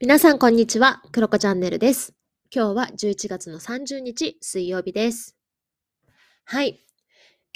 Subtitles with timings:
[0.00, 1.02] 皆さん、こんにちは。
[1.12, 2.14] クロコチャンネルです。
[2.52, 5.36] 今日は11月の30日、水曜日です。
[6.44, 6.84] はい。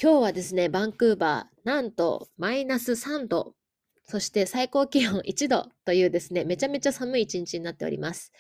[0.01, 3.57] 今日はですね、バンクーバー、なんとマイナス3度、
[4.05, 8.33] そして最高気温1度というですね、めちゃめちゃ寒い一日になっております。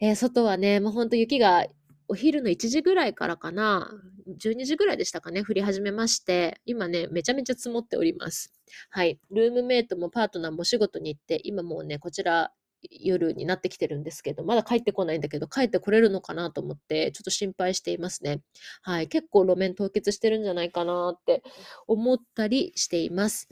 [0.00, 1.64] えー外はね、もうほんと雪が
[2.08, 3.88] お昼の1時ぐらいからかな、
[4.36, 8.52] 12時ぐらいでしたかね、降り始めまして、今ね、めちゃめちゃ積もっております。
[8.90, 9.20] はい。
[9.30, 12.52] ルームメイトもパートナーも仕事に行って、今もうね、こちら
[12.90, 18.40] 夜になってきてるんですけど、まだ帰ってこないんだけど、帰ってこれるのかなと思って、ちょっと心配していますね。
[18.82, 19.08] はい。
[19.08, 21.42] 結構路面凍結してるんじゃないかなって
[21.86, 23.48] 思ったりしています。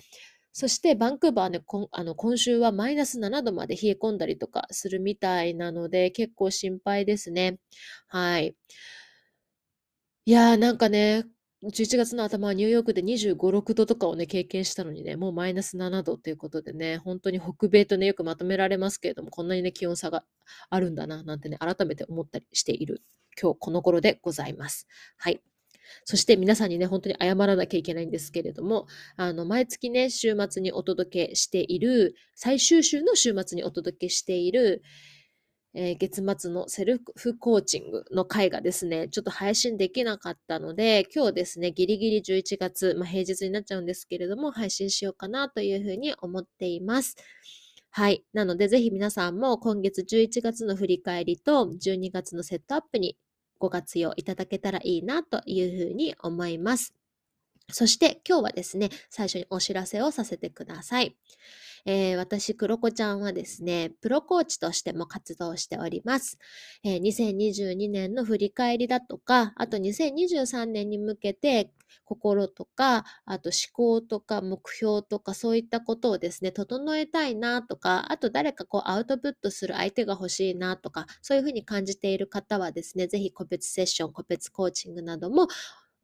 [0.53, 7.59] そしてバンクーバーね、こんあの今週はマイナス7度まで冷え込んだりとかするみたいなので、結構心配ですね。
[8.09, 8.57] はい。
[10.27, 11.25] いやーなんかね、
[11.67, 20.25] 11月の頭はニューヨークで25、6度とかをね、経験したのにね、もうマイナス7度ということでね、本当に北米とね、よくまとめられますけれども、こんなにね、気温差が
[20.71, 23.03] あるんだな、なんてね、改めて思ったりしている
[23.41, 24.89] 今日この頃でございます。
[25.19, 25.41] はい。
[26.05, 34.83] そして皆さんにね、本当に謝らなきゃいけないんですけれども、あの、毎月ね、週末にお届けしている、最終週の週末にお届けしている、
[35.79, 47.17] えー月末のセルフコーチングの回がですね、ちょっと配信できなかったので、今日ですね、ギリギリ11月、まあ、平日になっちゃうんですけれども、配信しようかなというふうに思っています。
[47.91, 48.25] はい。
[48.33, 53.19] なので、ぜひ皆さんも今月11月の振り返りと12月のセットアップに
[53.59, 56.95] ご活用いただけたらいいなというふうに思います。
[57.71, 61.17] そして今日はですね、最初にお知らせをさせてください。
[61.85, 66.39] えー私、クロコちゃんはですね、プロコーチとしても活動しております。
[66.85, 71.73] えー2022年の振り返りだとか、あと2023年に向けて
[72.05, 85.49] 心とか、あと思考とか目標とかそういったことをですね、整えたいなとか、あと誰かこうアウトプットする相手が欲しいなとか、そういうふうに感じている方はですね、ぜひ個別セッション、個別コーチングなども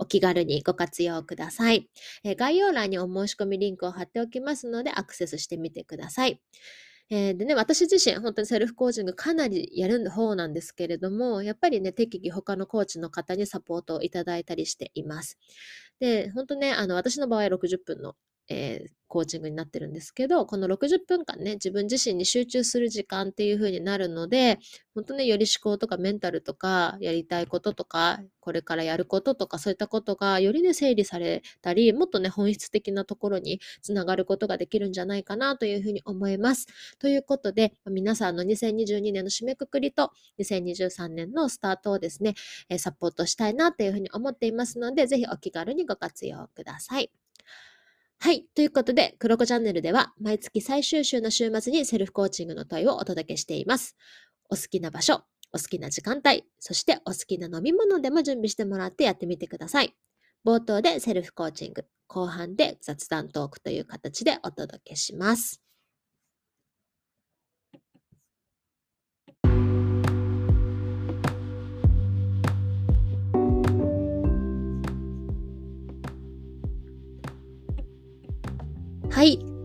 [0.02, 1.88] お気軽にご活用ください。
[2.24, 6.40] え概要欄にお申し込みリンクを貼っておきますので、アクセスしてみてください。
[7.10, 15.38] えーでね、私自身、本当にセルフコーチングかなりやる方なんですけれども、やっぱりね、適宜他のコーチの方にサポートをいただいたりしています。
[16.00, 18.16] で、本当ね、あの、私の場合60分の、
[18.52, 24.58] えーコーチングになってるんですけど、この60分間ね、自分自身に集中する時間っていう風になるので、
[24.94, 36.66] 本当ね、より思考とかメンタルとか、やりたいこととか、これからやることとか、そういったことがよりね、整理されたり、もっとね、本質的なところにつながることができるんじゃないかなというふうに思います。
[36.98, 42.32] ということで、皆さんの2022年の締めくくりと2023年のスタートをですね、
[42.78, 47.10] サポートしたいなというふうに思っていますので、ぜひお気軽にご活用ください。
[48.24, 48.44] はい。
[48.54, 53.96] ということで、クロコチャンネルでは、毎月最終週の週末にセルフコーチングの問いをお届けしています。
[54.48, 59.96] お好きな場所、お好きな時間帯、そしてお好きな飲み物でも準備してもらってやってみてください。
[60.46, 65.60] 冒頭でセルフコーチング、後半で雑談トークという形でお届けします。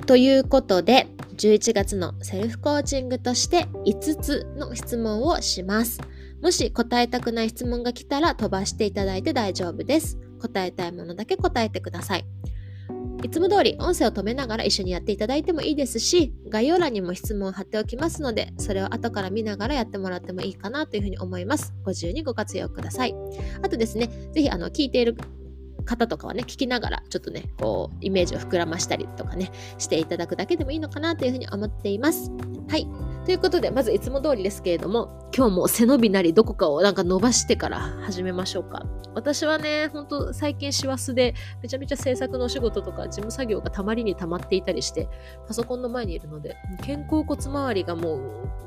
[0.08, 6.00] ということで、11月のセルフコーチングとして5つの質問をします。
[6.42, 10.18] もし答えたくない質問が来たら飛ばしていただいて大丈夫です。
[10.42, 12.26] 答えたいものだけ答えてください。
[13.22, 21.74] いつも通り音声を止めながら一緒にやっていただいてもいいですし、概要欄にも質問を貼っておきますので、それを後から見ながらやってもらってもいいかなというふうに思います。
[21.84, 23.16] ご自由にご活用ください。
[23.62, 25.18] あとですね、ぜひあの聞いている
[25.88, 32.32] 方とかはね、聞きながらちょっとね、こう、イメージを膨らましたりとかね、していただくだけでもいいのかなというふうに思っています。
[32.70, 32.88] はい。
[33.26, 38.86] ということで、まずいつも通りですけれども、今日も背伸びなりどこかをなんか伸ばしてから始めましょうか。
[39.16, 45.10] 私はね、ほんと最近師走でめちゃめちゃ制作のお仕事とか事務作業がたまりにたまっていたりして、
[45.48, 46.56] パソコンの前にいるので、
[46.86, 48.22] 肩甲骨周りがもう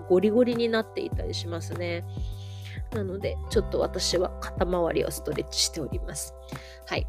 [0.08, 2.05] ゴリゴリになっていたりしますね。
[2.92, 6.34] なので、ちょっと私は肩周りをストレッチしております。
[6.87, 7.06] はい。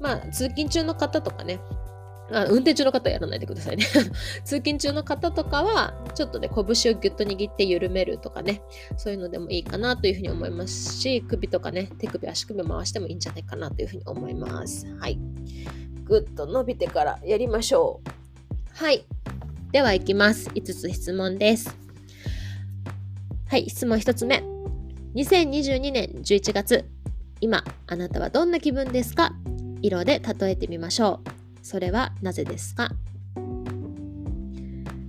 [0.00, 1.60] まあ、通勤中の方とかね、
[2.32, 3.84] あ運転中の方はやらないでくださいね。
[4.44, 8.62] 通勤中の方とかは、ちょっとね、拳をギュッと握って緩めるとかね、
[8.96, 14.86] そういうのでもいいかなというふうに思いますし、首とかね、手首、足首回してもいいんじゃないかなというふうに思います。
[14.98, 15.18] はい。
[16.04, 18.10] ぐっと伸びてからやりましょう。
[18.72, 19.04] はい。
[19.72, 20.48] では、いきます。
[20.50, 21.76] 5つ質問です。
[23.48, 24.53] はい、質問1つ目。
[25.14, 26.84] 2022年11月、
[27.40, 29.32] 今、あなたはどんな気分ですか？
[29.80, 31.28] 色で例えてみましょう。
[31.62, 32.90] それはなぜですか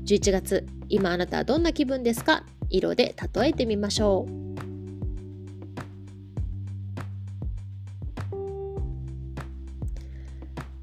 [0.06, 2.46] ?11 月、今あなたはどんな気分ですか？
[2.70, 4.46] 色で例えてみましょう。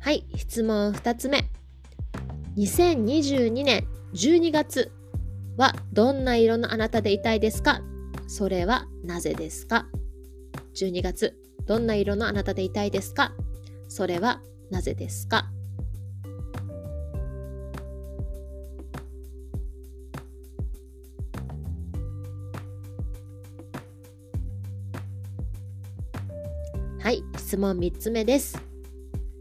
[0.01, 1.45] はい、質問2つ目。
[2.57, 4.91] 2022年12月
[5.57, 7.83] はどんな色のあなたでいたいですか？
[8.35, 9.87] それはなぜですか
[10.75, 11.37] ?12 月、
[11.67, 13.35] どんな色のあなたでいたいですか？
[13.89, 14.41] それは
[14.71, 15.51] なぜですか？
[27.01, 28.59] はい、質問3つ目です。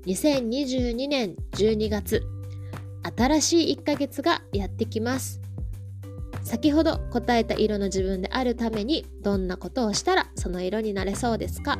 [0.05, 2.23] 2022年12月、
[3.17, 5.39] 新しい1ヶ月がやってきます。
[6.43, 11.79] 先ほど答えた色の自分であるためにどんなことをしたらその色になれそうですか？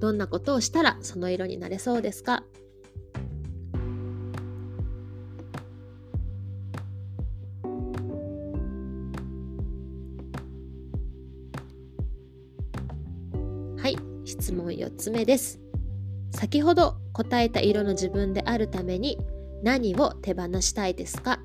[0.00, 2.44] どんなことをしたらその色になれそうですか？
[13.78, 15.60] はい、質問4つ目です。
[16.30, 19.18] 先ほど答えた色の自分であるために
[19.62, 21.40] 何を手放したいですか？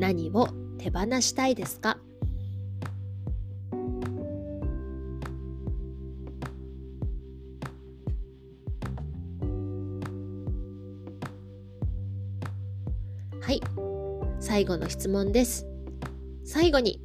[0.00, 0.48] 何を
[0.78, 1.98] 手放したいですか？
[13.42, 13.60] はい。
[14.40, 15.66] 最後の質問です。
[16.44, 17.02] 最後に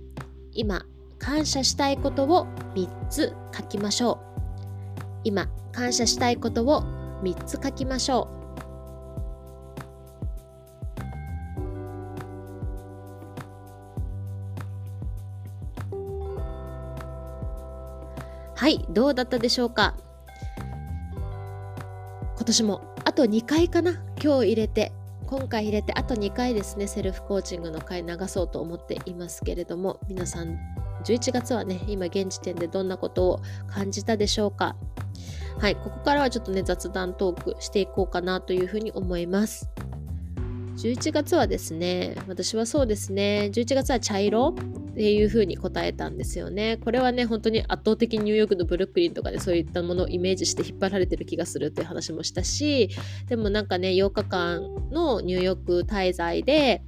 [0.54, 0.86] 今
[1.20, 4.18] 感謝したいことを3つ書きましょう。
[5.26, 6.84] 今感謝したいことを
[7.24, 8.45] 3つ書きましょう。
[18.66, 19.94] はい、どうだったでしょうか？
[22.36, 23.92] 今年もあと2回かな？
[24.20, 24.92] 今日入れて
[25.28, 30.58] 今回入れてあと2回ですねセルフコーチングの回流そうと思っていますけれども皆さん
[31.04, 34.76] 11月はね今現時点でどんなことを感じたでしょうか？
[35.60, 39.70] はい、ここからはちょっとね、雑談トークしていこうかなというふうに思います。
[40.78, 44.56] 11月はですね、私はそうですね、11月は茶色。
[44.96, 46.78] っていう風に答えたんですよね。
[46.78, 52.90] これはね、本当に圧倒的にニューヨークのブルックリンとかでそういったものをイメージして引っ張られてる気がするっていう話もしたし、
[53.28, 54.62] でもなんかね、8日間
[54.92, 56.82] のニューヨーク滞在で、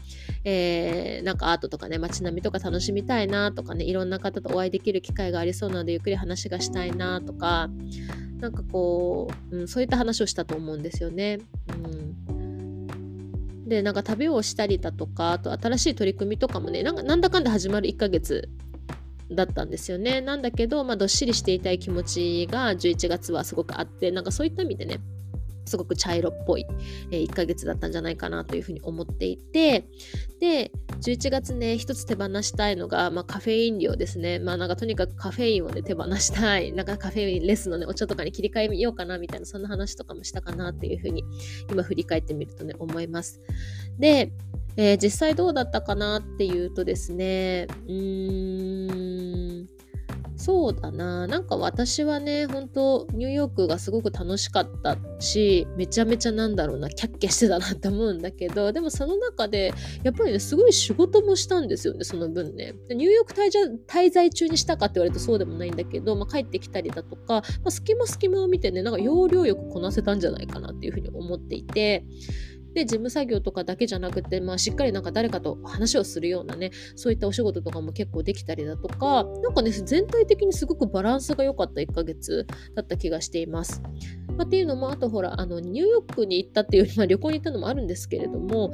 [0.46, 7.70] えー、なんかアートとかね、街並みとか楽しみたいなとかね、いろんな方とお会いできる機会がありそうなので、ゆっくり話がしたいなとか、
[8.40, 11.40] なんかこう、うん、そういった話をしたと思うんですよね。
[11.84, 12.27] うん
[13.68, 18.50] でなんか旅をしたりだとかあと新しい取り組みとかもねなんかなんだかんだ始まる1ヶ月
[19.30, 20.22] だったんですよね。
[20.22, 25.00] なんだけど、まあ、どっしりしていたい気持ちが11月はすごくあってなんかそういった意味でね
[25.68, 26.66] すごく茶色っぽい、
[27.12, 29.88] えー、1ヶ月だったんじゃないかなというふうに思っていて
[30.40, 30.72] で
[31.02, 34.40] 11月ね一つ手放したいのが、まあ、カフェイン量ですね。
[34.40, 36.72] まあなんかとにかくカフェインをね手放したい。
[36.74, 41.24] なんかカフェインレスのねお茶とかに切り替えようかなみたいなそんな話とかもしたかなっていうふうに
[41.70, 43.42] 今振り返ってみるとね思います。
[43.98, 44.32] で、
[44.76, 49.17] えー、実際どうだったかなっていうとですねうーん
[50.38, 51.26] そうだな。
[51.26, 62.76] なんか私はね、本当ニューヨークがすごく楽しかったし、めちゃめちゃなんだろうな、キャッキャしてたなって思うんだけど、でもその中で、やっぱりね、すごい仕事もしたんですよね、その分ね。
[62.90, 63.34] ニューヨーク
[63.88, 72.06] 滞在中にしたかって言われるとそうでもないんだけど、まあ、帰ってきたりだとか、まあ、隙間隙間を見てね、なんか要領よくこなせたんじゃないかなっていうふうに思っていて、
[72.78, 83.82] で事務作業とかだけじゃなくて、まあ、しっかりなんか誰かと話をするようなねそういったお仕事とかも結構できたりだとか何かね全体的にすごくバランスが良かった1ヶ月だった気がしています。
[84.38, 88.72] まあ、っていうのもあとほらあのニューヨークに行ったっていうより、 まあ、旅行に行ったのもあるんですけれども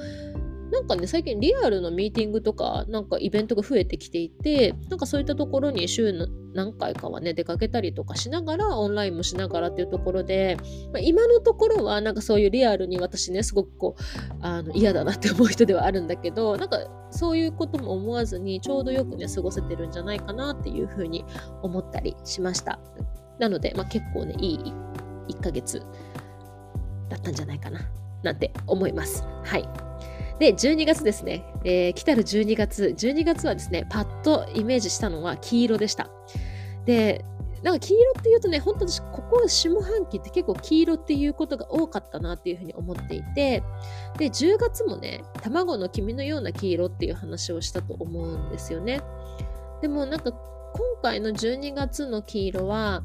[0.74, 10.58] なんかね、最近リアルのミーティングとか、なんかイベントが増えてきていて、なんかそういったところに週の何回かはね、出かけたりとかしながら、オンラインもしながらっていうところで、
[10.92, 14.02] まあ、今のところはなんかそういうリアルに私ね、すごくこう、
[14.42, 16.80] あの嫌だなって思う人ではあるんだけど、なんか
[17.12, 21.24] そういうことも思わずに、ちょうどよくね、過ごせてるんじゃないかなっていうふうに
[21.62, 22.80] 思ったりしました。
[23.38, 24.74] なので、まあ、結構ね、いい
[25.30, 25.80] 1ヶ月
[27.10, 27.80] だったんじゃないかな、
[28.24, 29.24] なんて思います。
[29.44, 29.93] はい。
[30.40, 36.10] で、12月ですね、えー、来たる12月、12月はですね、パッとイメージしたのは黄色でした。
[36.86, 37.24] で、
[37.64, 43.64] なんか黄色っていうとね、本当私、ここ下半期って結構黄色っていうことが多かったなっていうふうに思っていて、
[44.18, 49.02] で、10月もね、卵の黄身のような黄色っていう話をしたと思うんですよね。
[49.82, 50.40] でもなんか今
[51.02, 53.04] 回の12月の黄色は、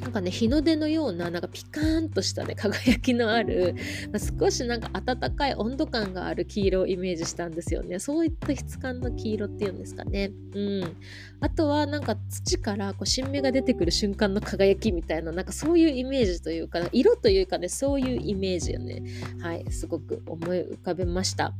[0.00, 3.74] なんかね、日の出のような、なんかピカーンとしたね、輝きのある、
[4.12, 7.98] まあ、少しなんか温かい温度感がある黄色をイメージしたんですよね。
[7.98, 10.32] そういった質感の黄色っていうんですかね。
[10.54, 10.96] うん。
[11.40, 19.02] あとはなんか土からこう新芽が出てくる瞬間の輝きみたいな、なんかそういうイメージというか、色というかね、そういうイメージをね、
[19.40, 21.52] はい、すごく思い浮かべました。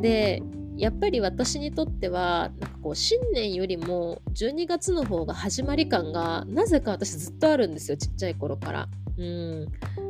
[0.00, 0.42] で、
[0.80, 8.88] やっぱり私にとってはなんかこう新年よりも12月の方が始まり感がなぜか私ずっとあるんですよちっちゃい頃から。
[9.18, 9.68] うん、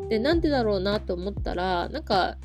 [0.09, 2.37] でなんでだろうなと思ったらなんか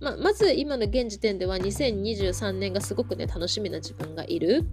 [0.00, 4.64] ままず今の現時点では2023年がすごくね楽しみな自分がいる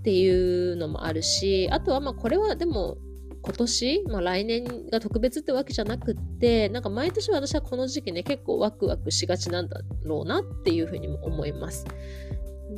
[0.00, 2.98] っていうのもあるしあとはまあこれはでも
[3.44, 11.86] 今年、まあ、来年が特別ってわけじゃなくってなんか毎年私はこの時期ね結構ワクワクしがちなんだろうなっていうふうにも思います。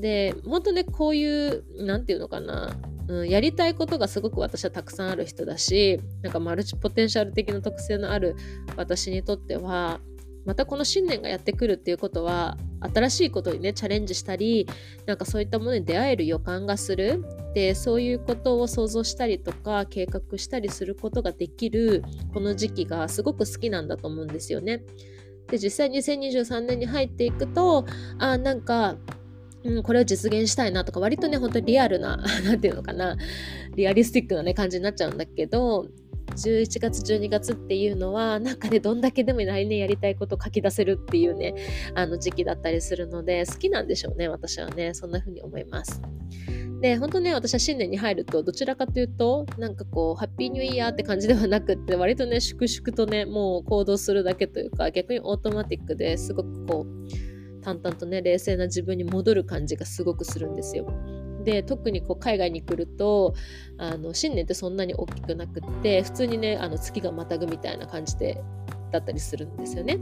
[0.00, 2.76] で本当ねこういう何て言うのかな
[3.08, 8.34] うん、やりたいことがすごく私はたくさんある人だしなんかマルチポテンシャル的な特性のある
[8.76, 10.00] 私にとっては
[10.44, 14.68] またこの新年がやってくるっていうことは新しいことにねチャレンジしたり
[15.06, 24.82] なんかそういったものに出会える予感がするでそういうことを想像したりとか計画したりすることができるこの時期がすごく好きなんだと思うんですよね。
[25.48, 27.86] で実際2023年に入っていくと
[28.18, 28.96] あなんか
[29.66, 33.16] うん、これを実現したいなとか、割とね、本当にリアルな、 なんていうのかな、
[33.74, 35.88] リアリスティックなね、感じになっちゃうんだけど、
[36.36, 41.54] 11月、12月っていうのは、なんかね、どんだけでも来年やりたいこと書き出せるっていうね、
[41.94, 46.00] あの時期だったりするので、好きなんでしょうね、私はね、そんな風に思います。
[46.80, 60.86] で、本当ね、私は新年に入ると、どちらかというと、なんかこう、ハッピーニューイヤーって感じではなくって、割とね、粛々とね、もう行動するだけというか、逆にオートマティックですごくこう、淡々とね冷静な自分に戻る感じがすごくするんですよ。
[61.46, 63.34] で特にこう海外に来ると
[63.78, 68.42] あの新年ってそんなに大きくなくって普通にねあの月がまたぐみたいな感じで
[68.90, 69.98] だったりするんですよね。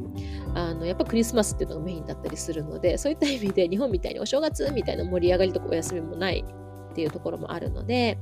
[0.54, 6.42] あのやっぱクリスマスっていうのがメインだったりするのでそういった意味で日本みたいにお正月みたいな盛り上がりとかお休みもない
[6.92, 8.18] っていうところもあるので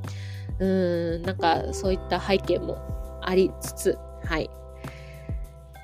[0.59, 2.79] うーんなんかそういった背景も
[3.23, 4.51] ありつつはい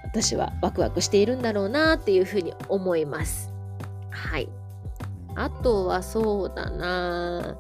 [0.04, 3.52] 私はワクワクしているんだろうなっていうふうに思います。
[4.11, 4.49] はい。
[5.38, 7.57] あとはそうだな。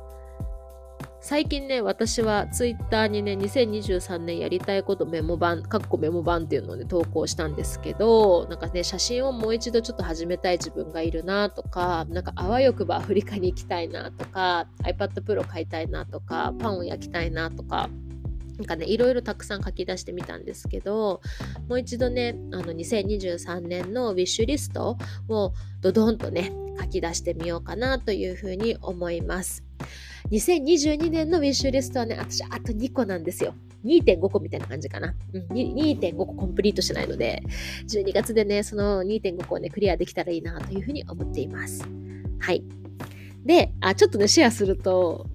[1.20, 17.90] 最近ね、私はツイッターにね、2023年やりたいことメモ版、かっこメモ版っていうのをね、投稿したんですけど、なんかね、写真をもう一度ちょっと始めたい自分がいるなとか、なんかあわよくばアフリカに行きたいなとか、iPad Pro 買いたいなとか、パンを焼きたいなとか、
[18.58, 21.20] なんかね、いろいろたくさん書き出してみたんですけど、
[21.68, 24.98] もう一度ね、あの2023年のウィッシュリスト
[25.28, 29.64] をドドンとね、書き出してみようかなというふうに思います。
[30.30, 33.54] 2022年のウィッシュリストはね、私あと2個なんですよ。
[33.84, 35.14] 2.5個みたいな感じかな。
[35.32, 37.42] うん、2.5個コンプリートしないので、
[37.88, 41.84] 12月でね、その2.5個をね、クリアできたらいいなというふうに思っています。
[42.40, 42.64] はい。
[43.44, 45.26] で、あ、ちょっとね、シェアすると、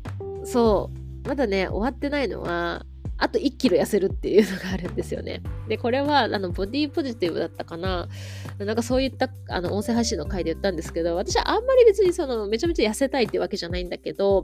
[0.44, 0.92] そ
[1.25, 2.86] う、まだね、終わってないのは、
[3.24, 5.42] あと1キロ痩せるっていうのがあるんですよね。
[5.70, 8.10] で、これは、あの、ボディポジティブだったかな。
[8.58, 14.44] なんかそういった、あの、音声配信の回で言ったんですけど、私はあんまり別にその、めちゃめちゃ痩せたいってわけじゃないんだけど、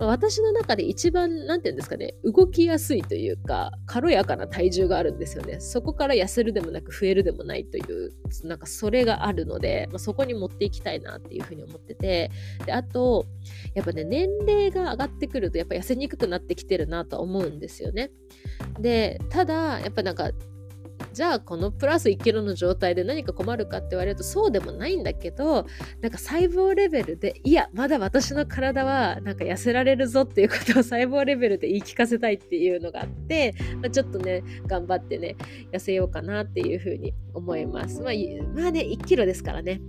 [0.00, 5.60] まあ、私の中で一番、なんていうんですかね、動きやすいというか、軽やかな体重があるんですよね。
[5.60, 12.32] そこから痩せるでもなく増えるでもないという、なんかそれがあるので、まあ、そこに持っていきたいなっていうふうに思ってて、
[12.66, 13.26] で、あと、
[13.74, 18.07] やっぱね、年齢が上がってくると、やっぱ痩せにくくなってきてるなと思うんですよね。
[18.80, 20.30] でただやっぱなんか
[21.12, 25.66] じゃあこのプラス1キロの状態で何か困るかって言われるとそうでもないんだけど
[26.00, 35.36] なんか細胞レベルでいやまだ私の体はなんか痩せられるぞっていうことを細胞レベルで言い聞かせたいっていうのがあって、まあ、ちょっとね頑張ってね
[35.72, 38.12] 痩せようかなっていうふうに思います、まあ、
[38.54, 39.80] まあね1キロですからね。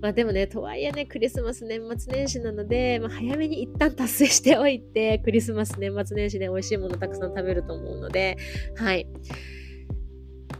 [0.00, 8.36] まあでもね、とはいえね、クリスマス年末年始なので、まあ、早めに一旦達成しておいて、クリスマス年末年始で美味しいものたくさん食べると思うので、
[8.76, 9.08] はい。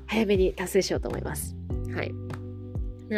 [0.07, 1.55] 早めに達成しようと思います。
[1.95, 2.13] はい。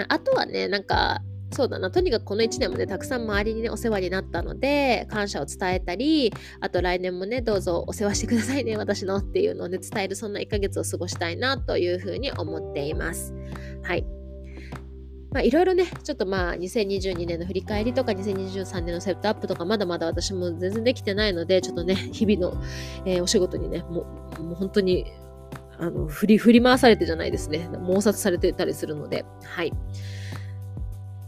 [0.09, 1.23] あとはね、なんか、
[1.53, 1.91] そうだな。
[1.91, 13.35] とにかくこの1年もね、たくさん周りにね、お世話になったので、感謝を伝えたり、あと来年もね、どうぞお世話してくださいね、私のっていうのをね、伝える、そんな1ヶ月を過ごしたいなというふうに思っています。
[13.83, 14.20] はい。
[15.33, 22.63] まあいろいろね、ちょっとまあ2022年の振り返りとか2023年のセットアップとかまだまだ私も全然できてないので、ちょっとね、日々の、
[23.05, 24.07] えー、お仕事にね、も
[24.39, 25.07] うもう本当に
[25.79, 29.73] あの振り振り回されてじゃないですね、猛殺されてたりするので、はい。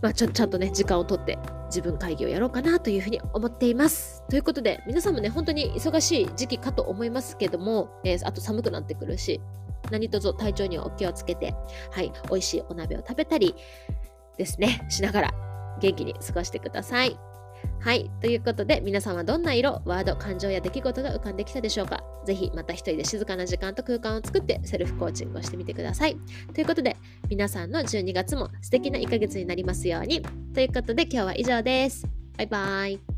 [0.03, 4.25] まあ、ちょちゃんとね時間をとって自分会議をやろうかなというふうに思っています。
[4.29, 9.41] ということで皆さんもね本当に忙しい時期かと思いますけども、えー、あと寒くなってくるし
[9.93, 11.55] 何卒体調にはお気をつけて、
[11.93, 13.55] はい、美味しいお鍋を食べたり
[14.37, 15.35] ですねしながら
[15.81, 17.17] 元気に過ごしてください。
[17.81, 18.11] はい。
[18.21, 26.17] ということで、皆さんはどんな色、ワード、感情や出来事が浮かんできたでしょうかぜひ、また一人で静かな時間と空間を作って、セルフコーチングをしてみてください。
[26.55, 26.97] ということで、
[27.29, 30.23] 皆さんの12月も素敵な1ヶ月になりますように。
[30.55, 32.07] ということで、今日は以上です。
[32.37, 33.12] バイバイ。